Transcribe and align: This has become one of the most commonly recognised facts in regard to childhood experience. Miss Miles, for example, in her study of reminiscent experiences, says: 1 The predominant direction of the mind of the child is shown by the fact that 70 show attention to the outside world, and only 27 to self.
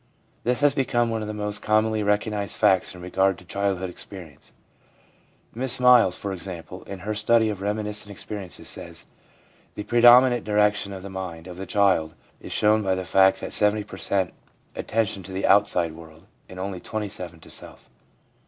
This 0.43 0.61
has 0.61 0.73
become 0.73 1.11
one 1.11 1.21
of 1.21 1.27
the 1.27 1.31
most 1.35 1.61
commonly 1.61 2.01
recognised 2.01 2.57
facts 2.57 2.95
in 2.95 3.01
regard 3.03 3.37
to 3.37 3.45
childhood 3.45 3.87
experience. 3.91 4.51
Miss 5.53 5.79
Miles, 5.79 6.15
for 6.15 6.33
example, 6.33 6.81
in 6.85 7.01
her 7.01 7.13
study 7.13 7.49
of 7.51 7.61
reminiscent 7.61 8.09
experiences, 8.09 8.67
says: 8.67 9.05
1 9.09 9.13
The 9.75 9.83
predominant 9.83 10.43
direction 10.43 10.91
of 10.91 11.03
the 11.03 11.11
mind 11.11 11.45
of 11.45 11.57
the 11.57 11.67
child 11.67 12.15
is 12.39 12.51
shown 12.51 12.81
by 12.81 12.95
the 12.95 13.05
fact 13.05 13.41
that 13.41 13.53
70 13.53 13.85
show 13.97 14.29
attention 14.75 15.21
to 15.21 15.31
the 15.31 15.45
outside 15.45 15.91
world, 15.93 16.25
and 16.49 16.59
only 16.59 16.79
27 16.79 17.39
to 17.39 17.51
self. 17.51 17.87